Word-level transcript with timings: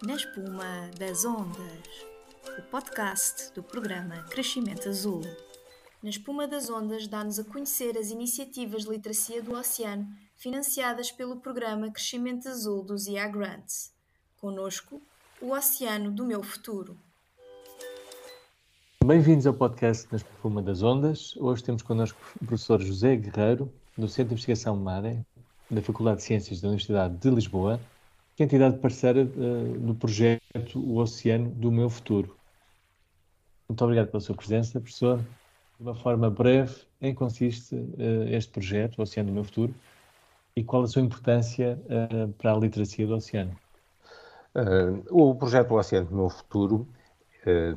Na 0.00 0.14
espuma 0.14 0.88
das 0.96 1.24
ondas, 1.24 2.06
o 2.56 2.62
podcast 2.70 3.52
do 3.52 3.64
programa 3.64 4.22
Crescimento 4.30 4.88
Azul. 4.88 5.22
Na 6.00 6.08
espuma 6.08 6.46
das 6.46 6.70
ondas 6.70 7.08
dá-nos 7.08 7.40
a 7.40 7.44
conhecer 7.44 7.98
as 7.98 8.12
iniciativas 8.12 8.84
de 8.84 8.90
literacia 8.90 9.42
do 9.42 9.54
oceano 9.54 10.06
financiadas 10.36 11.10
pelo 11.10 11.38
programa 11.38 11.90
Crescimento 11.90 12.48
Azul 12.48 12.84
dos 12.84 13.08
IA 13.08 13.26
Grants. 13.26 13.92
Conosco, 14.40 15.02
o 15.42 15.50
Oceano 15.50 16.12
do 16.12 16.24
Meu 16.24 16.44
Futuro. 16.44 16.96
Bem-vindos 19.04 19.48
ao 19.48 19.54
podcast 19.54 20.06
Na 20.12 20.18
Espuma 20.18 20.62
das 20.62 20.80
Ondas. 20.80 21.36
Hoje 21.36 21.64
temos 21.64 21.82
connosco 21.82 22.20
o 22.40 22.46
professor 22.46 22.80
José 22.80 23.16
Guerreiro, 23.16 23.68
do 23.96 24.06
Centro 24.06 24.28
de 24.28 24.34
Investigação 24.34 24.76
MARE, 24.76 25.26
da 25.68 25.82
Faculdade 25.82 26.18
de 26.18 26.22
Ciências 26.22 26.60
da 26.60 26.68
Universidade 26.68 27.16
de 27.16 27.30
Lisboa, 27.30 27.80
que 28.38 28.44
é 28.44 28.46
entidade 28.46 28.78
parceira 28.78 29.24
uh, 29.24 29.78
do 29.80 29.96
projeto 29.96 30.78
O 30.78 30.98
Oceano 30.98 31.50
do 31.50 31.72
Meu 31.72 31.90
Futuro. 31.90 32.36
Muito 33.68 33.82
obrigado 33.82 34.12
pela 34.12 34.20
sua 34.20 34.36
presença, 34.36 34.78
professor. 34.78 35.18
De 35.18 35.82
uma 35.82 35.96
forma 35.96 36.30
breve, 36.30 36.72
em 37.02 37.12
que 37.12 37.18
consiste 37.18 37.74
uh, 37.74 38.28
este 38.28 38.52
projeto, 38.52 38.96
O 38.96 39.02
Oceano 39.02 39.30
do 39.30 39.34
Meu 39.34 39.42
Futuro, 39.42 39.74
e 40.54 40.62
qual 40.62 40.84
a 40.84 40.86
sua 40.86 41.02
importância 41.02 41.80
uh, 41.86 42.32
para 42.34 42.52
a 42.52 42.56
literacia 42.56 43.08
do 43.08 43.16
oceano? 43.16 43.56
o 45.10 45.34
projeto 45.34 45.72
O 45.72 45.78
Oceano 45.78 46.06
do 46.06 46.14
Meu 46.14 46.30
Futuro 46.30 46.86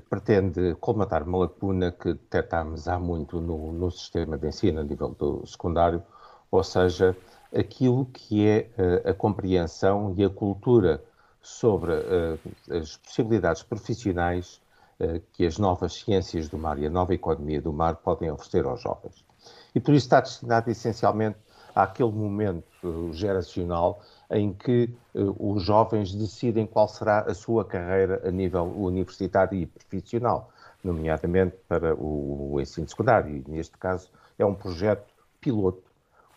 pretende 0.10 0.76
colmatar 0.76 1.24
uma 1.24 1.40
lacuna 1.40 1.92
que 1.92 2.14
detectámos 2.14 2.88
há 2.88 3.00
muito 3.00 3.40
no, 3.40 3.72
no 3.72 3.90
sistema 3.90 4.38
de 4.38 4.48
ensino 4.48 4.82
a 4.82 4.84
nível 4.84 5.16
do 5.18 5.46
secundário, 5.46 6.04
ou 6.52 6.64
seja, 6.64 7.16
aquilo 7.56 8.06
que 8.06 8.46
é 8.46 8.70
uh, 8.78 9.10
a 9.10 9.14
compreensão 9.14 10.14
e 10.18 10.24
a 10.24 10.30
cultura 10.30 11.02
sobre 11.42 11.94
uh, 11.94 12.40
as 12.70 12.98
possibilidades 12.98 13.64
profissionais 13.64 14.62
uh, 15.00 15.22
que 15.32 15.46
as 15.46 15.58
novas 15.58 15.94
ciências 15.94 16.50
do 16.50 16.58
mar 16.58 16.78
e 16.78 16.86
a 16.86 16.90
nova 16.90 17.14
economia 17.14 17.62
do 17.62 17.72
mar 17.72 17.96
podem 17.96 18.30
oferecer 18.30 18.66
aos 18.66 18.82
jovens. 18.82 19.26
E 19.74 19.80
por 19.80 19.94
isso 19.94 20.06
está 20.06 20.20
destinado 20.20 20.70
essencialmente 20.70 21.38
àquele 21.74 22.12
momento 22.12 23.14
geracional 23.14 24.02
em 24.30 24.54
que 24.54 24.94
os 25.16 25.64
jovens 25.64 26.14
decidem 26.14 26.68
qual 26.68 26.88
será 26.88 27.22
a 27.22 27.34
sua 27.34 27.64
carreira 27.64 28.22
a 28.28 28.30
nível 28.30 28.66
universitário 28.66 29.58
e 29.58 29.66
profissional, 29.66 30.52
nomeadamente 30.84 31.56
para 31.70 31.96
o 31.96 32.60
ensino 32.60 32.88
secundário. 32.90 33.38
E 33.38 33.50
neste 33.50 33.78
caso 33.78 34.10
é 34.38 34.46
um 34.46 34.54
projeto 34.54 35.06
piloto 35.40 35.91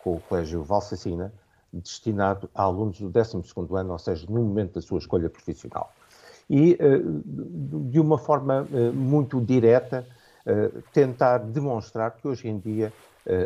com 0.05 0.17
o 0.17 0.19
Colégio 0.19 0.63
Valsacina, 0.63 1.33
destinado 1.73 2.47
a 2.53 2.61
alunos 2.61 2.99
do 2.99 3.09
12º 3.09 3.75
ano, 3.75 3.93
ou 3.93 3.97
seja, 3.97 4.27
no 4.29 4.43
momento 4.43 4.75
da 4.75 4.81
sua 4.81 4.99
escolha 4.99 5.27
profissional. 5.31 5.91
E, 6.47 6.77
eh, 6.79 7.01
de 7.89 7.99
uma 7.99 8.19
forma 8.19 8.67
eh, 8.71 8.91
muito 8.91 9.41
direta, 9.41 10.07
eh, 10.45 10.69
tentar 10.93 11.39
demonstrar 11.39 12.11
que 12.11 12.27
hoje 12.27 12.47
em 12.47 12.59
dia 12.59 12.93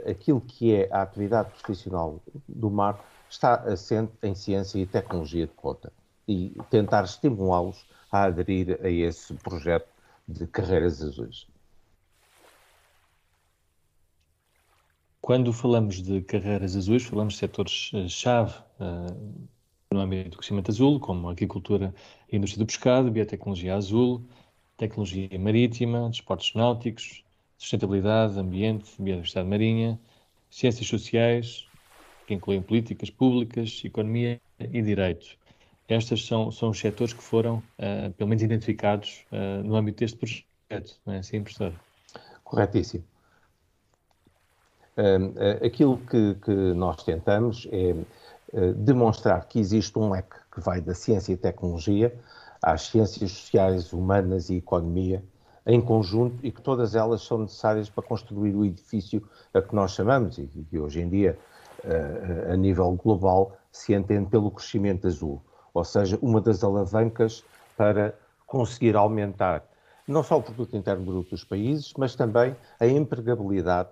aquilo 0.06 0.42
que 0.42 0.76
é 0.76 0.90
a 0.92 1.02
atividade 1.02 1.52
profissional 1.52 2.20
do 2.46 2.70
mar 2.70 3.00
está 3.30 3.54
assente 3.54 4.12
em 4.22 4.36
ciência 4.36 4.78
e 4.78 4.86
tecnologia 4.86 5.48
de 5.48 5.54
conta 5.54 5.90
e 6.28 6.54
tentar 6.70 7.06
estimulá-los 7.06 7.88
a 8.12 8.24
aderir 8.24 8.78
a 8.84 8.90
esse 8.90 9.34
projeto 9.36 9.88
de 10.28 10.46
carreiras 10.48 11.02
azuis. 11.02 11.48
Quando 15.30 15.54
falamos 15.54 16.02
de 16.02 16.24
carreiras 16.24 16.76
azuis, 16.76 17.04
falamos 17.04 17.36
de 17.36 17.40
setores-chave 17.42 18.52
uh, 18.80 19.48
no 19.94 20.00
âmbito 20.00 20.32
do 20.32 20.38
crescimento 20.38 20.72
azul, 20.72 21.00
como 21.00 21.30
agricultura 21.30 21.94
e 22.32 22.36
indústria 22.36 22.66
do 22.66 22.66
pescado, 22.66 23.12
biotecnologia 23.12 23.76
azul, 23.76 24.26
tecnologia 24.76 25.30
marítima, 25.38 26.10
desportos 26.10 26.56
náuticos, 26.56 27.24
sustentabilidade, 27.60 28.40
ambiente, 28.40 28.90
biodiversidade 28.98 29.48
marinha, 29.48 30.00
ciências 30.50 30.88
sociais, 30.88 31.68
que 32.26 32.34
incluem 32.34 32.64
políticas 32.64 33.12
públicas, 33.12 33.84
economia 33.86 34.42
e 34.60 34.82
direito. 34.82 35.38
Estes 35.88 36.26
são, 36.26 36.52
são 36.52 36.72
os 36.72 36.80
setores 36.80 37.14
que 37.14 37.22
foram, 37.22 37.58
uh, 37.78 38.12
pelo 38.18 38.28
menos, 38.28 38.42
identificados 38.42 39.28
uh, 39.32 39.64
no 39.64 39.76
âmbito 39.76 40.00
deste 40.00 40.18
projeto, 40.18 41.00
não 41.06 41.14
é 41.14 41.20
assim, 41.20 41.44
professor? 41.44 41.72
Corretíssimo. 42.44 43.04
Eh, 45.02 45.66
aquilo 45.66 45.98
que, 45.98 46.36
que, 46.36 46.52
nós 46.52 47.02
tentamos 47.04 47.66
é 47.72 47.96
eh, 48.52 48.74
demonstrar 48.74 49.46
que 49.46 49.58
existe 49.58 49.98
um 49.98 50.10
leque 50.10 50.36
que 50.52 50.60
vai 50.60 50.82
da 50.82 50.94
ciência 50.94 51.32
e 51.32 51.38
tecnologia 51.38 52.14
às 52.62 52.88
ciências 52.88 53.32
sociais, 53.32 53.94
humanas 53.94 54.50
e 54.50 54.58
economia 54.58 55.24
em 55.66 55.80
conjunto 55.80 56.46
e 56.46 56.52
que 56.52 56.62
todas 56.62 56.96
elas 56.96 57.22
são 57.22 57.38
necessárias 57.38 57.90
para 57.90 58.04
construir 58.04 58.54
o 58.54 58.66
edifício 58.66 59.24
a 59.54 59.62
que 59.62 59.74
nós 59.74 59.92
chamamos 59.92 60.38
e 60.38 60.48
que 60.48 60.78
hoje 60.78 61.00
em 61.00 61.08
dia, 61.08 61.40
eh, 61.86 62.50
a 62.52 62.58
nível 62.58 62.92
global, 63.02 63.54
se 63.72 63.94
entende 63.94 64.30
pelo 64.30 64.52
crescimento 64.52 65.08
azul, 65.08 65.42
ou 65.74 65.86
seja, 65.86 66.20
uma 66.22 66.42
das 66.42 66.62
alavancas 66.62 67.46
para 67.78 68.14
conseguir 68.46 68.98
aumentar 68.98 69.64
não 70.06 70.24
só 70.24 70.40
o 70.40 70.42
produto 70.42 70.76
interno 70.76 71.06
bruto 71.06 71.30
dos 71.30 71.44
países, 71.44 71.94
mas 71.96 72.16
também 72.16 72.56
a 72.80 72.88
empregabilidade 72.88 73.90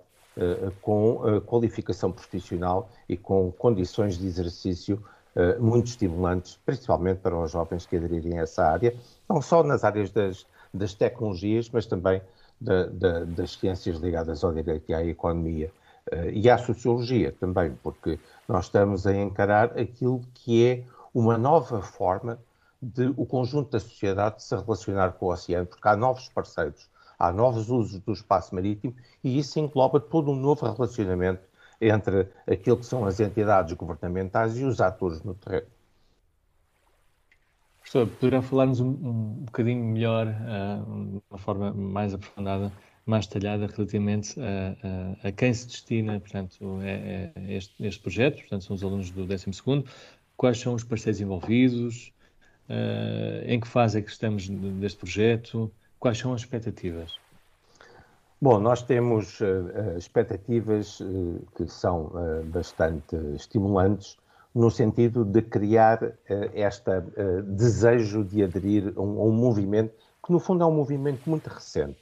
com 0.82 1.22
eh, 1.26 1.40
qualificação 1.40 2.12
profissional 2.12 2.88
e 3.08 3.16
com 3.16 3.50
condições 3.52 4.16
de 4.16 4.26
exercício 4.26 5.02
eh, 5.34 5.58
muito 5.58 5.86
estimulantes, 5.86 6.58
principalmente 6.64 7.18
para 7.18 7.36
os 7.36 7.50
jovens 7.50 7.86
que 7.86 7.96
aderirem 7.96 8.38
a 8.38 8.42
essa 8.42 8.64
área, 8.64 8.94
não 9.28 9.42
só 9.42 9.62
nas 9.62 9.84
áreas 9.84 10.10
das, 10.10 10.46
das 10.72 10.94
tecnologias, 10.94 11.68
mas 11.70 11.86
também 11.86 12.22
da, 12.60 12.86
da, 12.86 13.24
das 13.24 13.52
ciências 13.52 13.98
ligadas 13.98 14.42
ao 14.44 14.52
direito 14.52 14.90
e 14.90 14.94
à 14.94 15.04
economia 15.04 15.70
e 16.32 16.48
à 16.48 16.56
sociologia 16.56 17.34
também, 17.38 17.76
porque 17.82 18.18
nós 18.48 18.64
estamos 18.64 19.06
a 19.06 19.14
encarar 19.14 19.78
aquilo 19.78 20.22
que 20.32 20.66
é 20.66 20.84
uma 21.12 21.36
nova 21.36 21.82
forma 21.82 22.38
de 22.80 23.12
o 23.16 23.26
conjunto 23.26 23.72
da 23.72 23.80
sociedade 23.80 24.42
se 24.42 24.56
relacionar 24.56 25.12
com 25.12 25.26
o 25.26 25.32
oceano, 25.32 25.66
porque 25.66 25.86
há 25.86 25.94
novos 25.94 26.30
parceiros 26.30 26.88
há 27.18 27.32
novos 27.32 27.68
usos 27.68 28.00
do 28.00 28.12
espaço 28.12 28.54
marítimo 28.54 28.94
e 29.24 29.38
isso 29.38 29.58
engloba 29.58 29.98
todo 29.98 30.30
um 30.30 30.36
novo 30.36 30.70
relacionamento 30.70 31.42
entre 31.80 32.28
aquilo 32.46 32.76
que 32.76 32.86
são 32.86 33.04
as 33.04 33.20
entidades 33.20 33.72
governamentais 33.74 34.58
e 34.58 34.64
os 34.64 34.80
atores 34.80 35.22
no 35.22 35.34
terreno. 35.34 35.66
Professor, 37.80 38.06
poderá 38.06 38.42
falar-nos 38.42 38.80
um, 38.80 38.88
um 38.88 39.44
bocadinho 39.46 39.82
melhor, 39.82 40.26
uh, 40.26 41.06
de 41.06 41.22
uma 41.30 41.38
forma 41.38 41.72
mais 41.72 42.12
aprofundada, 42.12 42.70
mais 43.06 43.26
detalhada, 43.26 43.66
relativamente 43.66 44.38
a, 44.38 45.24
a, 45.24 45.28
a 45.28 45.32
quem 45.32 45.54
se 45.54 45.66
destina, 45.66 46.20
portanto, 46.20 46.80
é, 46.82 47.32
é 47.34 47.54
este, 47.54 47.74
este, 47.86 48.00
projeto, 48.02 48.40
portanto, 48.40 48.64
são 48.64 48.76
os 48.76 48.84
alunos 48.84 49.10
do 49.10 49.26
12º, 49.26 49.88
quais 50.36 50.58
são 50.58 50.74
os 50.74 50.84
parceiros 50.84 51.18
envolvidos, 51.18 52.12
uh, 52.68 53.46
em 53.46 53.58
que 53.58 53.66
fase 53.66 53.98
é 53.98 54.02
que 54.02 54.10
estamos 54.10 54.46
deste 54.46 54.98
projeto, 54.98 55.72
Quais 56.00 56.16
são 56.18 56.32
as 56.32 56.42
expectativas? 56.42 57.18
Bom, 58.40 58.60
nós 58.60 58.82
temos 58.82 59.40
uh, 59.40 59.98
expectativas 59.98 61.00
uh, 61.00 61.44
que 61.56 61.66
são 61.66 62.12
uh, 62.14 62.44
bastante 62.44 63.16
estimulantes 63.34 64.16
no 64.54 64.70
sentido 64.70 65.24
de 65.24 65.42
criar 65.42 66.14
este 66.54 66.90
desejo 67.44 68.24
de 68.24 68.42
aderir 68.42 68.92
a 68.96 69.00
um, 69.00 69.20
a 69.20 69.24
um, 69.24 69.30
movimento 69.30 69.92
que, 70.24 70.32
no 70.32 70.40
fundo, 70.40 70.64
é 70.64 70.66
um 70.66 70.74
movimento 70.74 71.28
muito 71.28 71.48
recente. 71.48 71.98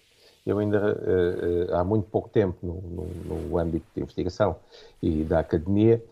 Eu 0.46 0.58
ainda, 0.60 0.96
há 1.72 1.84
muito 1.84 2.08
pouco 2.08 2.28
tempo, 2.30 2.56
no, 2.64 2.80
no, 2.80 3.48
no, 3.48 3.58
âmbito 3.58 3.84
de 3.94 4.00
investigação 4.00 4.56
e 5.02 5.24
da 5.24 5.40
academia, 5.40 6.02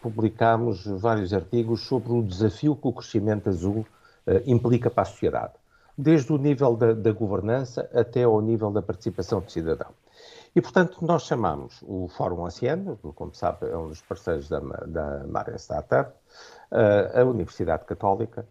publicámos 0.00 0.86
vários 0.86 1.32
artigos 1.32 1.82
sobre 1.82 2.12
o 2.12 2.22
desafio 2.22 2.74
que 2.74 2.88
o 2.88 2.92
crescimento 2.92 3.48
azul 3.48 3.86
implica 4.46 4.90
para 4.90 5.02
a 5.02 5.06
sociedade 5.06 5.52
desde 5.96 6.32
o 6.32 6.38
nível 6.38 6.76
da, 6.76 6.92
da, 6.92 7.12
governança 7.12 7.88
até 7.94 8.24
ao 8.24 8.40
nível 8.40 8.70
da 8.70 8.82
participação 8.82 9.40
do 9.40 9.50
cidadão. 9.50 9.90
E, 10.54 10.60
portanto, 10.60 10.98
nós 11.02 11.24
chamamos 11.24 11.82
o 11.82 12.08
Fórum 12.08 12.42
Oceano, 12.42 12.96
como 13.14 13.34
sabe, 13.34 13.68
é 13.68 13.76
um 13.76 13.88
dos 13.88 14.00
parceiros 14.02 14.48
da, 14.48 14.60
da 14.60 15.24
Mare 15.26 15.56
Startup, 15.56 16.12
a 16.70 17.24
Universidade 17.24 17.84
Católica, 17.84 18.46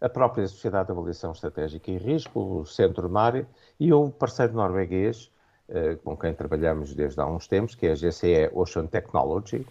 a 0.00 0.08
própria 0.08 0.46
Sociedade 0.46 0.86
de 0.86 0.92
Avaliação 0.92 1.32
Estratégica 1.32 1.90
e 1.90 1.98
Risco, 1.98 2.60
o 2.60 2.66
Centro 2.66 3.08
Mare 3.08 3.46
e 3.80 3.92
um 3.92 4.10
parceiro 4.10 4.52
norueguês 4.52 5.30
eh, 5.68 5.96
com 6.02 6.16
quem 6.16 6.32
trabalhamos 6.32 6.94
desde 6.94 7.20
há 7.20 7.26
uns 7.26 7.46
tempos, 7.46 7.74
que 7.74 7.86
é 7.86 7.92
a 7.92 7.94
GCE 7.94 8.50
Ocean 8.54 8.86
Technology, 8.86 9.66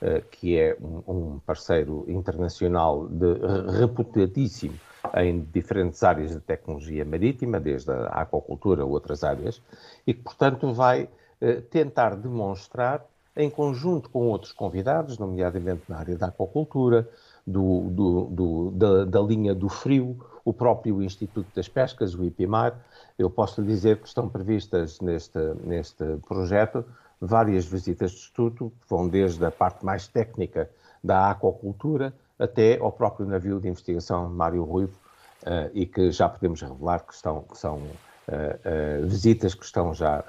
eh, 0.00 0.22
que 0.30 0.58
é 0.58 0.76
um 0.80 1.38
parceiro 1.40 2.06
internacional 2.08 3.06
de 3.06 3.34
reputadíssimo 3.78 4.78
em 5.16 5.40
diferentes 5.52 6.02
áreas 6.02 6.30
de 6.30 6.40
tecnologia 6.40 7.04
marítima, 7.04 7.58
desde 7.58 7.90
a 7.90 8.22
aquacultura 8.22 8.82
a 8.82 8.86
outras 8.86 9.24
áreas, 9.24 9.60
e 10.06 10.14
que, 10.14 10.22
portanto, 10.22 10.72
vai 10.72 11.08
eh, 11.40 11.60
tentar 11.60 12.16
demonstrar, 12.16 13.04
em 13.36 13.48
conjunto 13.48 14.10
com 14.10 14.28
outros 14.28 14.52
convidados, 14.52 15.18
nomeadamente 15.18 15.82
na 15.88 15.98
área 15.98 16.16
da 16.16 16.26
aquacultura, 16.26 17.08
do, 17.46 17.88
do, 17.90 18.24
do, 18.26 18.70
da, 18.72 19.04
da, 19.04 19.20
linha 19.20 19.54
do 19.54 19.68
frio, 19.68 20.16
o 20.44 20.52
próprio 20.52 21.02
Instituto 21.02 21.48
das 21.54 21.68
Pescas, 21.68 22.14
o 22.14 22.24
IPMAR. 22.24 22.78
Eu 23.18 23.28
posso 23.30 23.62
dizer 23.62 23.98
que 23.98 24.06
estão 24.06 24.28
previstas 24.28 25.00
neste, 25.00 25.38
neste 25.64 26.04
projeto 26.28 26.84
várias 27.20 27.64
visitas 27.64 28.10
de 28.10 28.18
estudo, 28.18 28.72
que 28.80 28.88
vão 28.88 29.08
desde 29.08 29.44
a 29.44 29.50
parte 29.50 29.84
mais 29.84 30.06
técnica 30.08 30.68
da 31.02 31.30
aquacultura 31.30 32.12
até 32.42 32.78
ao 32.78 32.90
próprio 32.90 33.26
navio 33.26 33.60
de 33.60 33.68
investigação 33.68 34.28
Mário 34.28 34.64
Ruivo, 34.64 34.98
uh, 35.42 35.70
e 35.72 35.86
que 35.86 36.10
já 36.10 36.28
podemos 36.28 36.60
revelar 36.60 37.00
que, 37.06 37.14
estão, 37.14 37.42
que 37.42 37.56
são 37.56 37.76
uh, 37.78 39.06
visitas 39.06 39.54
que 39.54 39.64
estão 39.64 39.94
já 39.94 40.24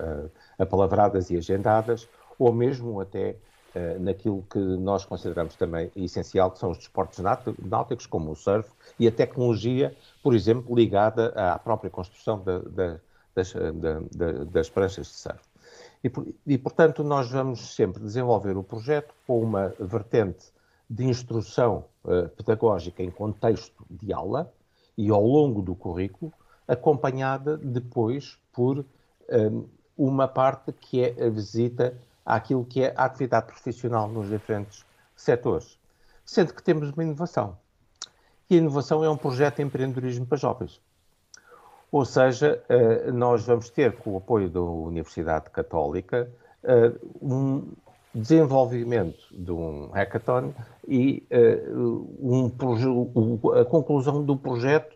apalavradas 0.57 1.30
e 1.30 1.38
agendadas, 1.38 2.07
ou 2.38 2.51
mesmo 2.54 3.00
até 3.00 3.36
naquilo 4.00 4.45
que 4.51 4.60
nós 4.60 5.04
consideramos 5.04 5.56
também 5.56 5.92
essencial, 5.95 6.51
que 6.51 6.60
são 6.60 6.69
os 6.69 6.77
desportos 6.77 7.18
náuticos, 7.57 8.06
como 8.06 8.30
o 8.30 8.36
surf, 8.36 8.69
e 9.00 9.07
a 9.07 9.12
tecnologia, 9.12 9.95
por 10.21 10.36
exemplo, 10.36 10.75
ligada 10.75 11.30
à 11.30 11.57
própria 11.57 11.89
construção 11.89 12.39
da, 12.44 12.60
da, 12.60 13.00
das, 13.33 13.51
da, 13.51 14.31
das 14.44 14.69
pranchas 14.69 15.07
de 15.07 15.13
surf. 15.13 15.39
E, 16.04 16.12
e, 16.45 16.57
portanto, 16.57 17.04
nós 17.04 17.31
vamos 17.31 17.75
sempre 17.75 18.04
desenvolver 18.04 18.57
o 18.57 18.63
projeto 18.63 19.15
com 19.25 19.42
uma 19.42 19.74
vertente 19.80 20.51
de 20.89 21.06
instrução 21.06 21.85
uh, 22.03 22.30
pedagógica 22.30 23.01
em 23.01 23.09
contexto 23.09 23.85
de 23.89 24.13
aula 24.13 24.51
e 24.97 25.09
ao 25.09 25.25
longo 25.25 25.62
do 25.62 25.75
currículo, 25.75 26.31
acompanhada 26.68 27.57
depois 27.57 28.38
por 28.51 28.80
um, 28.80 28.85
eh, 29.27 29.51
uma 29.97 30.27
parte 30.27 30.71
que 30.71 31.03
é 31.03 31.25
a 31.25 31.30
visita 31.30 31.97
àquilo 32.25 32.63
que 32.63 32.83
é 32.83 32.94
a 32.95 33.06
atividade 33.06 33.47
profissional 33.47 34.07
nos 34.07 34.30
diferentes 34.30 34.85
setores. 35.15 35.80
Sendo 36.25 36.53
que 36.53 36.63
temos 36.63 36.91
uma 36.91 37.03
inovação. 37.03 37.57
E 38.50 38.56
a 38.56 38.57
inovação 38.57 39.03
é 39.03 39.09
um 39.09 39.18
projeto 39.18 39.57
de 39.57 39.63
empreendedorismo 39.63 40.25
para 40.25 40.38
jovens. 40.38 40.79
Ou 41.91 42.06
seja, 42.06 42.63
eh, 42.69 43.12
nós 43.12 43.45
vamos 43.45 43.69
ter, 43.69 43.97
com 43.97 44.13
o 44.13 44.18
apoio 44.18 44.50
da 44.50 44.62
Universidade 44.62 45.50
Católica, 45.50 46.29
eh, 46.63 46.91
um 47.21 47.71
desenvolvimento 48.13 49.19
de 49.31 49.51
um 49.51 49.89
hackathon 49.92 50.54
e 50.88 51.25
eh, 51.30 51.63
um, 51.74 52.51
a 53.60 53.65
conclusão 53.65 54.24
do 54.24 54.38
projeto, 54.38 54.95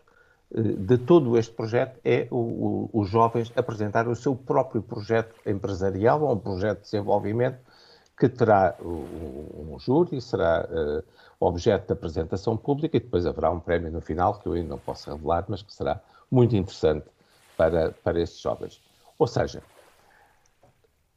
de 0.50 0.96
todo 0.96 1.36
este 1.36 1.52
projeto, 1.52 2.00
é 2.02 2.26
os 2.30 3.06
jovens 3.10 3.52
apresentar 3.54 4.08
o 4.08 4.16
seu 4.16 4.34
próprio 4.34 4.80
projeto 4.80 5.34
empresarial 5.44 6.22
ou 6.22 6.32
um 6.32 6.38
projeto 6.38 6.78
de 6.78 6.84
desenvolvimento 6.84 7.58
que 8.18 8.30
terá 8.30 8.74
um, 8.80 9.74
um 9.74 9.78
júri, 9.78 10.20
será 10.22 10.66
objeto 11.40 11.86
de 11.86 11.92
apresentação 11.92 12.56
pública 12.56 12.96
e 12.96 13.00
depois 13.00 13.26
haverá 13.26 13.50
um 13.50 13.60
prémio 13.60 13.90
no 13.90 14.00
final, 14.00 14.38
que 14.38 14.46
eu 14.46 14.54
ainda 14.54 14.70
não 14.70 14.78
posso 14.78 15.10
revelar, 15.10 15.44
mas 15.48 15.62
que 15.62 15.72
será 15.72 16.00
muito 16.30 16.56
interessante 16.56 17.06
para, 17.56 17.92
para 17.92 18.20
estes 18.20 18.40
jovens. 18.40 18.80
Ou 19.18 19.26
seja, 19.26 19.62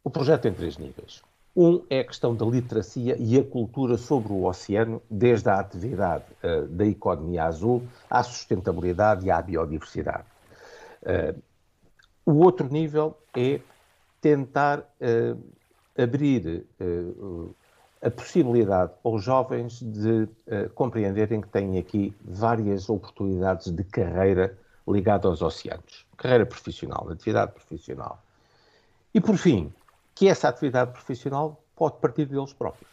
o 0.04 0.10
projeto 0.10 0.42
tem 0.42 0.54
três 0.54 0.78
níveis. 0.78 1.22
Um 1.56 1.84
é 1.90 2.00
a 2.00 2.04
questão 2.06 2.34
da 2.34 2.46
literacia 2.46 3.18
e 3.20 3.38
a 3.38 3.44
cultura 3.44 3.98
sobre 3.98 4.32
o 4.32 4.46
oceano, 4.46 5.02
desde 5.10 5.50
a 5.50 5.60
atividade 5.60 6.24
uh, 6.44 6.66
da 6.68 6.86
economia 6.86 7.44
azul 7.44 7.84
à 8.10 8.24
sustentabilidade 8.24 9.26
e 9.26 9.32
à 9.32 9.42
biodiversidade. 9.42 10.24
Uh, 11.04 11.42
o 12.26 12.38
outro 12.38 12.70
nível 12.72 13.18
é 13.36 13.60
tentar 14.22 14.80
uh, 14.80 15.44
abrir 15.98 16.66
a 18.02 18.10
possibilidade 18.10 18.94
aos 19.04 19.24
jovens 19.24 19.82
de 19.82 20.28
compreenderem 20.74 21.42
que 21.42 21.50
têm 21.50 21.78
aqui 21.78 22.16
várias 22.24 22.90
oportunidades 22.90 23.70
de 23.72 23.84
carreira 23.84 24.58
ligado 24.88 25.28
aos 25.28 25.42
oceanos, 25.42 26.06
carreira 26.16 26.46
profissional, 26.46 27.10
atividade 27.10 27.52
profissional. 27.52 28.24
E, 29.14 29.20
por 29.20 29.36
fim, 29.38 29.72
que 30.16 30.28
essa 30.28 30.50
atividade 30.50 30.92
profissional 30.92 31.62
pode 31.76 31.98
partir 31.98 32.26
deles 32.26 32.54
próprios. 32.54 32.90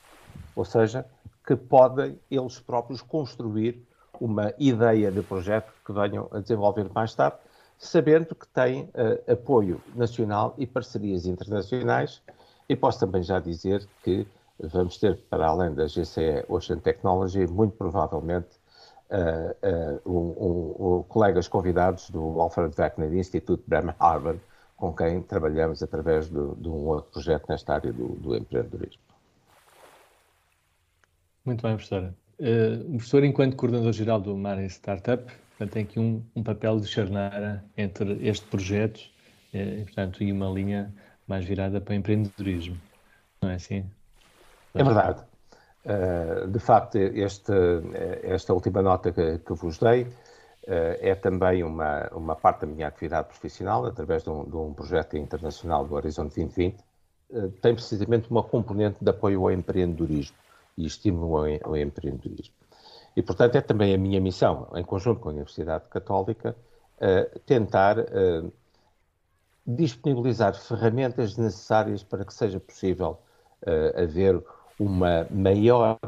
Ou 0.55 0.65
seja, 0.65 1.05
que 1.47 1.57
podem 1.57 2.19
eles 2.31 2.59
próprios 2.61 3.01
construir 3.03 3.87
uma 4.21 4.53
ideia 4.59 5.11
de 5.11 5.23
projeto 5.23 5.73
que 5.85 5.93
venham 5.93 6.29
a 6.33 6.41
desenvolver 6.41 6.91
mais 6.95 7.15
tarde, 7.15 7.39
sabendo 7.79 8.35
que 8.35 8.47
têm 8.49 8.83
uh, 8.83 9.33
apoio 9.33 9.81
nacional 9.95 10.55
e 10.59 10.67
parcerias 10.67 11.27
internacionais. 11.27 12.21
E 12.69 12.77
posso 12.77 13.01
também 13.01 13.23
já 13.23 13.39
dizer 13.39 13.89
que 14.03 14.27
vamos 14.59 14.99
ter, 14.99 15.17
para 15.31 15.47
além 15.47 15.73
da 15.73 15.87
GCE 15.87 16.45
Ocean 16.49 16.79
Technology, 16.79 17.47
muito 17.47 17.77
provavelmente 17.77 18.49
uh, 19.11 20.01
um, 20.05 20.99
um, 20.99 21.03
colegas 21.05 21.49
convidados 21.49 22.11
do 22.11 22.41
Alfred 22.41 22.75
Wegener 22.77 23.15
Institute 23.15 23.63
Bremen 23.67 23.95
Harvard, 23.99 24.41
com 24.79 24.95
quem 24.95 25.21
trabalhamos 25.21 25.83
através 25.83 26.29
do, 26.29 26.55
de 26.57 26.69
um 26.69 26.87
outro 26.87 27.11
projeto 27.11 27.47
nesta 27.49 27.75
área 27.75 27.93
do, 27.93 28.09
do 28.15 28.37
empreendedorismo. 28.37 29.03
Muito 31.45 31.63
bem, 31.63 31.75
professora. 31.75 32.15
Uh, 32.39 32.87
o 32.87 32.97
professor, 32.99 33.25
enquanto 33.25 33.57
coordenador-geral 33.57 34.21
do 34.21 34.37
Mar 34.37 34.59
Startup, 34.71 35.23
portanto, 35.25 35.73
tem 35.73 35.83
aqui 35.83 35.99
um, 35.99 36.23
um, 36.35 36.43
papel 36.43 36.79
de 36.79 36.87
charneira 36.87 37.65
entre 37.77 38.27
este 38.27 38.47
projeto 38.47 39.01
uh, 39.53 39.85
portanto, 39.85 40.23
e 40.23 40.31
uma 40.31 40.49
linha 40.49 40.95
mais 41.27 41.45
virada 41.45 41.81
para 41.81 41.93
o 41.93 41.97
empreendedorismo. 41.97 42.81
Não 43.43 43.51
é 43.51 43.57
assim? 43.57 43.85
É 44.75 44.83
verdade. 44.85 45.29
Eh, 45.89 46.47
de 46.49 46.59
facto, 46.59 46.99
este, 46.99 47.53
esta 48.23 48.53
última 48.53 48.83
nota 48.83 49.11
que, 49.11 49.39
que 49.39 49.55
vos 49.55 49.79
dei 49.79 50.03
uh, 50.03 50.09
é 50.69 51.15
também 51.15 51.63
uma, 51.65 52.09
uma 52.13 52.37
parte 52.37 52.61
da 52.61 52.67
minha 52.67 52.87
atividade 52.87 53.29
profissional, 53.29 53.87
através 53.87 54.23
de 54.23 54.29
um, 54.29 54.45
de 54.45 54.55
um 54.55 54.75
projeto 54.75 55.17
internacional 55.17 55.87
do 55.87 55.95
Horizonte 55.95 56.35
2020. 56.35 56.75
Uh, 56.75 56.85
eh, 57.31 57.49
tem 57.63 57.75
precisamente 57.75 58.31
uma 58.31 58.43
componente 58.43 58.99
de 59.01 59.11
apoio 59.11 59.43
ao 59.43 59.51
empreendedorismo 59.51 60.37
e 60.77 60.87
estímulo 60.87 61.39
ao, 61.39 61.45
ao 61.65 61.77
empreendedorismo. 61.77 62.55
E, 63.17 63.23
portanto, 63.23 63.57
é 63.57 63.61
também 63.63 63.95
a 63.95 63.99
minha 63.99 64.21
missão, 64.21 64.69
em 64.75 64.85
conjunto 64.85 65.21
com 65.21 65.31
a 65.31 65.33
Universidade 65.33 65.89
Católica, 65.89 66.55
tentar 67.47 67.97
disponibilizar 69.67 70.55
ferramentas 70.55 71.37
necessárias 71.37 72.05
para 72.05 72.25
que 72.25 72.33
seja 72.33 72.61
possível 72.61 73.19
haver 73.97 74.41
uma 74.79 75.27
maior 75.31 75.99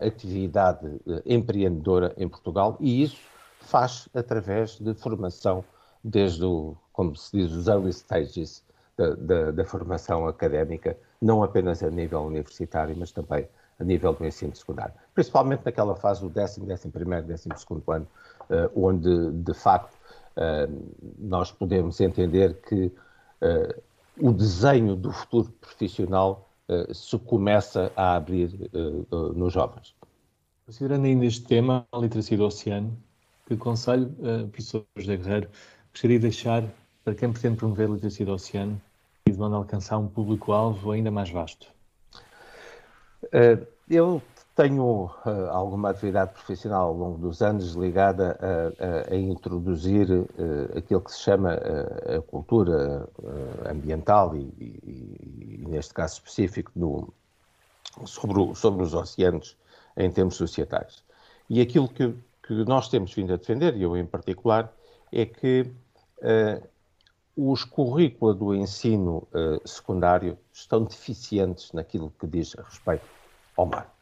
atividade 0.00 0.86
empreendedora 1.26 2.14
em 2.16 2.26
Portugal 2.26 2.78
e 2.80 3.02
isso 3.02 3.31
faz 3.62 4.08
através 4.14 4.78
de 4.78 4.94
formação 4.94 5.64
desde 6.02 6.44
o, 6.44 6.76
como 6.92 7.16
se 7.16 7.36
diz, 7.36 7.52
os 7.52 7.68
early 7.68 7.90
stages 7.90 8.64
da, 8.96 9.14
da, 9.14 9.50
da, 9.50 9.64
formação 9.64 10.26
académica, 10.26 10.96
não 11.20 11.42
apenas 11.42 11.82
a 11.82 11.90
nível 11.90 12.22
universitário, 12.22 12.94
mas 12.96 13.12
também 13.12 13.48
a 13.78 13.84
nível 13.84 14.12
do 14.12 14.26
ensino 14.26 14.54
secundário. 14.54 14.94
Principalmente 15.14 15.62
naquela 15.64 15.94
fase 15.94 16.20
do 16.20 16.28
décimo, 16.28 16.66
décimo 16.66 16.92
primeiro, 16.92 17.26
décimo 17.26 17.56
segundo 17.56 17.90
ano, 17.90 18.06
uh, 18.50 18.86
onde, 18.86 19.30
de 19.30 19.54
facto, 19.54 19.96
nós 21.18 21.52
podemos 21.52 22.00
entender 22.00 22.54
que 22.62 22.90
o 24.18 24.32
desenho 24.32 24.96
do 24.96 25.12
futuro 25.12 25.50
profissional 25.60 26.48
eh, 26.68 26.88
se 26.94 27.18
começa 27.18 27.92
a 27.94 28.16
abrir 28.16 28.70
nos 29.34 29.52
jovens. 29.52 29.94
Considerando 30.64 31.04
ainda 31.04 31.26
este 31.26 31.44
tema, 31.46 31.86
a 31.92 31.98
literacia 31.98 32.36
do 32.36 32.44
oceano, 32.44 32.96
que 33.46 33.56
conselho, 33.56 34.14
uh, 34.18 34.48
professor 34.48 34.84
José 34.96 35.16
Guerreiro, 35.16 35.48
gostaria 35.92 36.18
de 36.18 36.22
deixar 36.22 36.64
para 37.04 37.14
quem 37.14 37.32
pretende 37.32 37.56
promover 37.56 37.88
a 37.88 37.92
literacia 37.92 38.26
do 38.26 38.32
oceano 38.32 38.80
e 39.26 39.30
de 39.30 39.38
modo 39.38 39.54
a 39.54 39.58
alcançar 39.58 39.98
um 39.98 40.08
público-alvo 40.08 40.92
ainda 40.92 41.10
mais 41.10 41.30
vasto? 41.30 41.66
Uh, 43.24 43.66
eu 43.88 44.22
tenho 44.54 45.06
uh, 45.06 45.50
alguma 45.50 45.90
atividade 45.90 46.32
profissional 46.32 46.88
ao 46.88 46.94
longo 46.94 47.18
dos 47.18 47.40
anos 47.40 47.72
ligada 47.72 48.38
a, 48.40 49.12
a, 49.12 49.14
a 49.14 49.16
introduzir 49.16 50.10
uh, 50.10 50.78
aquilo 50.78 51.00
que 51.00 51.12
se 51.12 51.20
chama 51.20 51.54
uh, 51.54 52.18
a 52.18 52.22
cultura 52.22 53.08
ambiental 53.68 54.36
e, 54.36 54.52
e, 54.60 55.62
e, 55.62 55.64
neste 55.68 55.94
caso 55.94 56.14
específico, 56.14 56.70
no, 56.76 57.12
sobre, 58.04 58.38
o, 58.38 58.54
sobre, 58.54 58.82
os 58.82 58.92
oceanos 58.92 59.56
em 59.96 60.10
termos 60.10 60.36
societais. 60.36 61.02
E 61.48 61.60
aquilo 61.60 61.88
que, 61.88 62.14
que, 62.42 62.52
nós 62.64 62.88
temos 62.88 63.12
vindo 63.14 63.32
a 63.32 63.36
defender, 63.36 63.76
e 63.76 63.82
eu 63.82 63.96
em 63.96 64.06
particular, 64.06 64.72
é 65.12 65.26
que 65.26 65.70
os 67.36 67.64
currícula 67.64 68.34
do 68.34 68.54
ensino 68.54 69.26
secundário 69.64 70.38
estão 70.52 70.84
deficientes 70.84 71.72
naquilo 71.72 72.12
que 72.18 72.26
diz 72.26 72.54
respeito 72.54 73.06
ao 73.56 73.66
mar. 73.66 73.92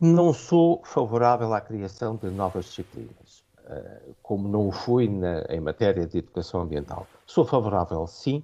Não 0.00 0.34
sou 0.34 0.82
favorável 0.84 1.54
à 1.54 1.60
criação 1.60 2.16
de 2.16 2.28
novas 2.28 2.66
disciplinas, 2.66 3.44
eh, 3.64 4.00
como 4.22 4.48
não 4.48 4.68
o 4.68 4.72
fui 4.72 5.08
na, 5.08 5.42
em 5.48 5.60
matéria 5.60 6.06
de 6.06 6.18
educação 6.18 6.60
ambiental. 6.60 7.06
Sou 7.24 7.44
favorável, 7.44 8.06
sim, 8.06 8.42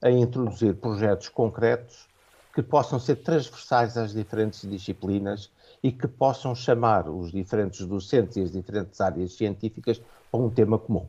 a 0.00 0.10
introduzir 0.10 0.74
projetos 0.76 1.28
concretos 1.28 2.08
que 2.54 2.62
possam 2.62 2.98
ser 2.98 3.16
transversais 3.16 3.96
às 3.96 4.12
diferentes 4.12 4.62
disciplinas 4.68 5.50
e 5.82 5.90
que 5.90 6.06
possam 6.06 6.54
chamar 6.54 7.08
os 7.08 7.32
diferentes 7.32 7.84
docentes 7.84 8.36
e 8.36 8.40
as 8.42 8.52
diferentes 8.52 9.00
áreas 9.00 9.32
científicas 9.34 10.00
para 10.30 10.40
um 10.40 10.48
tema 10.48 10.78
comum. 10.78 11.06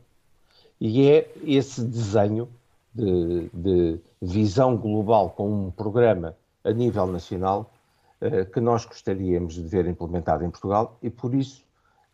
E 0.80 1.08
é 1.08 1.30
esse 1.44 1.82
desenho 1.82 2.48
de, 2.92 3.48
de 3.52 4.00
visão 4.20 4.76
global 4.76 5.30
com 5.30 5.66
um 5.66 5.70
programa 5.70 6.36
a 6.64 6.72
nível 6.72 7.06
nacional 7.06 7.72
uh, 8.20 8.50
que 8.50 8.60
nós 8.60 8.84
gostaríamos 8.84 9.54
de 9.54 9.62
ver 9.62 9.86
implementado 9.86 10.44
em 10.44 10.50
Portugal 10.50 10.98
e 11.02 11.10
por 11.10 11.34
isso 11.34 11.62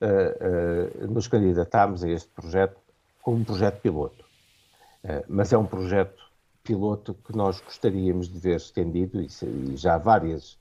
uh, 0.00 1.04
uh, 1.04 1.12
nos 1.12 1.28
candidatámos 1.28 2.04
a 2.04 2.10
este 2.10 2.28
projeto 2.30 2.76
como 3.22 3.38
um 3.38 3.44
projeto 3.44 3.80
piloto. 3.80 4.24
mas 5.28 5.52
é 5.52 5.58
um 5.58 5.66
projeto 5.66 6.30
piloto 6.64 7.14
que 7.14 7.36
nós 7.36 7.60
gostaríamos 7.60 8.28
de 8.28 8.38
ver 8.38 8.56
estendido 8.56 9.20
e, 9.20 9.28
e 9.44 9.76
já 9.76 9.98
várias 9.98 10.58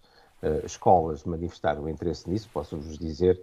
escolas 0.63 1.23
manifestaram 1.23 1.89
interesse 1.89 2.29
nisso, 2.29 2.49
posso-vos 2.53 2.97
dizer, 2.97 3.41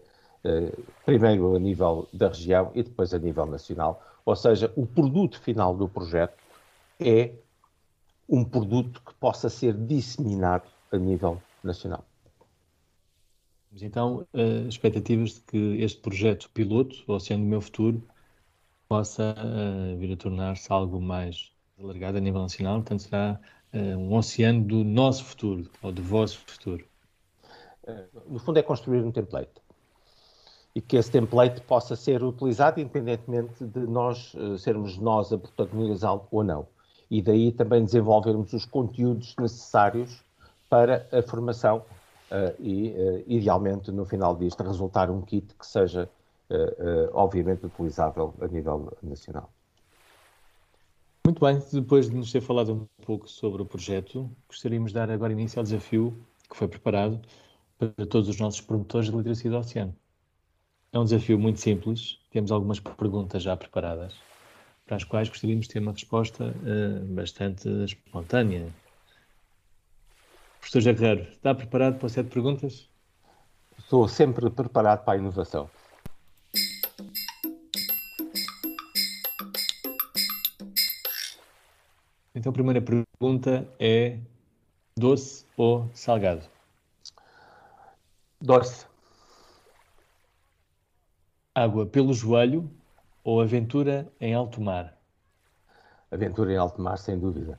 primeiro 1.04 1.56
a 1.56 1.58
nível 1.58 2.08
da 2.12 2.28
região 2.28 2.70
e 2.74 2.82
depois 2.82 3.12
a 3.12 3.18
nível 3.18 3.46
nacional, 3.46 4.02
ou 4.24 4.36
seja, 4.36 4.72
o 4.76 4.86
produto 4.86 5.40
final 5.40 5.76
do 5.76 5.88
projeto 5.88 6.38
é 7.00 7.32
um 8.28 8.44
produto 8.44 9.02
que 9.02 9.14
possa 9.14 9.48
ser 9.48 9.74
disseminado 9.74 10.68
a 10.90 10.96
nível 10.96 11.40
nacional. 11.62 12.04
Então, 13.82 14.26
uh, 14.32 14.68
expectativas 14.68 15.34
de 15.34 15.40
que 15.42 15.82
este 15.82 16.00
projeto 16.00 16.48
piloto, 16.50 17.04
Oceano 17.06 17.44
do 17.44 17.48
Meu 17.48 17.60
Futuro, 17.60 18.02
possa 18.88 19.34
vir 19.98 20.12
a 20.12 20.16
tornar-se 20.16 20.72
algo 20.72 21.00
mais 21.00 21.50
alargado 21.78 22.18
a 22.18 22.20
nível 22.20 22.40
nacional, 22.40 22.76
portanto 22.76 23.02
será 23.02 23.40
um 23.96 24.14
oceano 24.14 24.64
do 24.64 24.84
nosso 24.84 25.24
futuro, 25.24 25.68
ou 25.82 25.92
do 25.92 26.02
vosso 26.02 26.38
futuro. 26.46 26.84
no 28.28 28.38
fundo 28.38 28.58
é 28.58 28.62
construir 28.62 29.02
um 29.02 29.12
template 29.12 29.60
e 30.74 30.80
que 30.80 30.96
esse 30.96 31.10
template 31.10 31.60
possa 31.62 31.96
ser 31.96 32.22
utilizado 32.22 32.80
independentemente 32.80 33.64
de 33.64 33.80
nós 33.80 34.34
sermos 34.58 34.98
nós 34.98 35.32
a 35.32 35.38
protagonizá-lo 35.38 36.26
ou 36.30 36.44
não 36.44 36.66
e 37.10 37.22
daí 37.22 37.52
também 37.52 37.84
desenvolvermos 37.84 38.52
os 38.52 38.64
conteúdos 38.64 39.34
necessários 39.38 40.24
para 40.68 41.06
a 41.12 41.22
formação 41.22 41.84
e, 42.58 43.24
idealmente, 43.26 43.90
no 43.92 44.04
final 44.04 44.34
disto, 44.34 44.62
resultar 44.62 45.10
um 45.10 45.22
kit 45.22 45.54
que 45.54 45.66
seja, 45.66 46.08
obviamente, 47.12 47.66
utilizável 47.66 48.34
a 48.40 48.46
nível 48.48 48.92
nacional. 49.02 49.50
Muito 51.38 51.44
bem, 51.44 51.80
depois 51.82 52.08
de 52.08 52.16
nos 52.16 52.32
ter 52.32 52.40
falado 52.40 52.72
um 52.72 53.04
pouco 53.04 53.28
sobre 53.28 53.60
o 53.60 53.66
projeto, 53.66 54.34
gostaríamos 54.48 54.90
de 54.90 54.94
dar 54.94 55.10
agora 55.10 55.34
início 55.34 55.58
ao 55.58 55.64
desafio 55.64 56.18
que 56.48 56.56
foi 56.56 56.66
preparado 56.66 57.20
para 57.76 58.06
todos 58.06 58.30
os 58.30 58.40
nossos 58.40 58.62
promotores 58.62 59.10
de 59.10 59.14
literacia 59.14 59.50
do 59.50 59.58
oceano. 59.58 59.94
É 60.94 60.98
um 60.98 61.04
desafio 61.04 61.38
muito 61.38 61.60
simples, 61.60 62.18
temos 62.30 62.50
algumas 62.50 62.80
perguntas 62.80 63.42
já 63.42 63.54
preparadas 63.54 64.14
para 64.86 64.96
as 64.96 65.04
quais 65.04 65.28
gostaríamos 65.28 65.66
de 65.66 65.74
ter 65.74 65.80
uma 65.80 65.92
resposta 65.92 66.44
uh, 66.46 67.04
bastante 67.14 67.68
espontânea. 67.84 68.72
Professor 70.58 70.80
Jacarreiro, 70.80 71.30
está 71.32 71.54
preparado 71.54 71.98
para 71.98 72.06
o 72.06 72.08
set 72.08 72.24
de 72.24 72.32
perguntas? 72.32 72.88
Estou 73.78 74.08
sempre 74.08 74.48
preparado 74.48 75.04
para 75.04 75.18
a 75.18 75.20
inovação. 75.20 75.68
Então 82.46 82.52
a 82.52 82.62
primeira 82.62 82.80
pergunta 82.80 83.68
é 83.76 84.20
doce 84.96 85.44
ou 85.56 85.90
salgado? 85.92 86.46
Doce. 88.40 88.86
Água 91.52 91.84
pelo 91.86 92.14
joelho 92.14 92.70
ou 93.24 93.40
aventura 93.40 94.08
em 94.20 94.32
alto 94.32 94.60
mar? 94.60 94.96
Aventura 96.08 96.52
em 96.52 96.56
alto 96.56 96.80
mar, 96.80 96.98
sem 96.98 97.18
dúvida. 97.18 97.58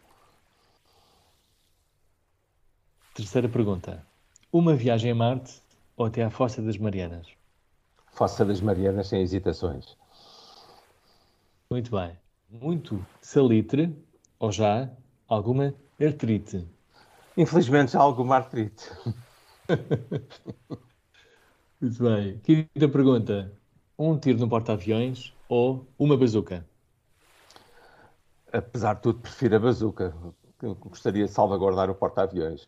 Terceira 3.13 3.50
pergunta. 3.50 4.08
Uma 4.53 4.74
viagem 4.74 5.12
a 5.12 5.15
Marte 5.15 5.62
ou 5.98 6.06
até 6.06 6.24
à 6.24 6.29
Fossa 6.29 6.62
das 6.62 6.77
Marianas? 6.77 7.27
Fossa 8.13 8.46
das 8.46 8.62
Marianas 8.62 9.08
sem 9.10 9.22
hesitações. 9.22 9.98
Muito 11.70 11.91
bem. 11.91 12.17
Muito 12.50 13.06
salitre 13.20 13.94
ou 14.39 14.51
já 14.51 14.89
alguma 15.27 15.74
artrite? 16.00 16.67
Infelizmente 17.36 17.91
já 17.94 18.00
alguma 18.00 18.38
artrite. 18.38 18.89
Muito 21.79 22.03
bem. 22.03 22.39
Quinta 22.39 22.89
pergunta. 22.89 23.53
Um 23.98 24.17
tiro 24.17 24.39
no 24.39 24.50
porta-aviões 24.50 25.34
ou 25.50 25.88
uma 25.98 26.17
bazuca? 26.17 26.65
Apesar 28.51 28.96
de 28.96 29.01
tudo, 29.01 29.20
prefiro 29.20 29.56
a 29.56 29.60
bazuca. 29.60 30.15
Gostaria 30.79 31.25
de 31.25 31.32
salvaguardar 31.32 31.89
o 31.89 31.96
porta-aviões. 31.96 32.67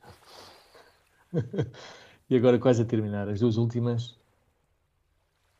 e 2.29 2.35
agora, 2.35 2.59
quase 2.59 2.81
a 2.81 2.85
terminar, 2.85 3.27
as 3.27 3.39
duas 3.39 3.57
últimas. 3.57 4.17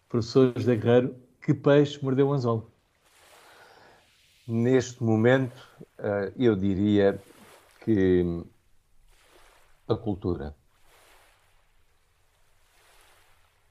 Professores 0.08 0.66
de 0.66 0.76
Guerreiro, 0.76 1.16
que 1.42 1.54
peixe 1.54 2.04
mordeu 2.04 2.28
o 2.28 2.34
anzol? 2.34 2.72
Neste 4.50 5.04
momento, 5.04 5.56
eh, 6.00 6.34
eu 6.36 6.56
diria 6.56 7.22
que 7.86 8.24
a 9.88 9.96
cultura. 9.96 10.56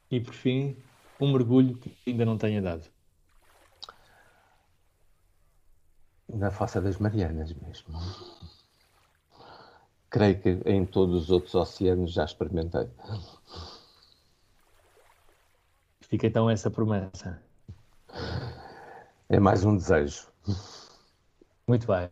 E 0.08 0.20
por 0.20 0.32
fim, 0.32 0.76
um 1.20 1.32
mergulho 1.32 1.76
que 1.78 1.96
ainda 2.06 2.24
não 2.24 2.38
tenha 2.38 2.62
dado. 2.62 2.88
Na 6.28 6.52
Fossa 6.52 6.80
das 6.80 6.98
Marianas 6.98 7.52
mesmo. 7.54 7.98
Creio 10.08 10.40
que 10.40 10.50
em 10.64 10.86
todos 10.86 11.24
os 11.24 11.30
outros 11.30 11.56
oceanos 11.56 12.12
já 12.12 12.24
experimentei. 12.24 12.88
Fica 16.02 16.28
então 16.28 16.48
essa 16.48 16.70
promessa. 16.70 17.42
É 19.28 19.40
mais 19.40 19.64
um 19.64 19.76
desejo. 19.76 20.37
Muito 21.66 21.86
bem. 21.86 22.10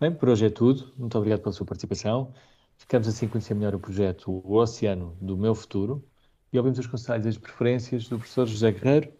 Bem, 0.00 0.12
por 0.14 0.28
hoje 0.28 0.46
é 0.46 0.50
tudo. 0.50 0.92
Muito 0.96 1.16
obrigado 1.16 1.40
pela 1.40 1.52
sua 1.52 1.66
participação. 1.66 2.34
Ficamos 2.76 3.06
assim 3.06 3.26
a 3.26 3.28
conhecer 3.28 3.54
melhor 3.54 3.74
o 3.74 3.78
projeto 3.78 4.30
O 4.44 4.56
Oceano 4.56 5.16
do 5.20 5.36
Meu 5.36 5.54
Futuro 5.54 6.04
e 6.52 6.58
ouvimos 6.58 6.78
os 6.78 6.86
conselhos 6.86 7.26
e 7.26 7.28
as 7.28 7.38
preferências 7.38 8.08
do 8.08 8.18
professor 8.18 8.46
José 8.46 8.72
Guerreiro. 8.72 9.12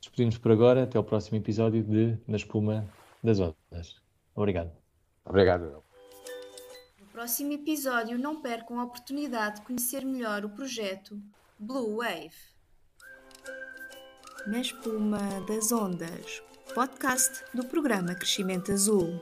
Despedimos 0.00 0.38
por 0.38 0.52
agora. 0.52 0.84
Até 0.84 0.98
ao 0.98 1.04
próximo 1.04 1.38
episódio 1.38 1.82
de 1.82 2.18
Na 2.26 2.36
Espuma 2.36 2.88
das 3.22 3.40
ondas. 3.40 3.96
Obrigado. 4.34 4.70
Obrigado. 5.24 5.82
No 7.00 7.06
próximo 7.12 7.52
episódio, 7.52 8.18
não 8.18 8.40
percam 8.40 8.78
a 8.78 8.84
oportunidade 8.84 9.56
de 9.56 9.66
conhecer 9.66 10.04
melhor 10.04 10.44
o 10.44 10.50
projeto 10.50 11.20
Blue 11.58 11.96
Wave. 11.96 12.30
Na 14.46 14.60
espuma 14.60 15.18
das 15.48 15.72
ondas, 15.72 16.42
podcast 16.76 17.42
do 17.54 17.64
programa 17.64 18.14
Crescimento 18.14 18.70
Azul. 18.70 19.18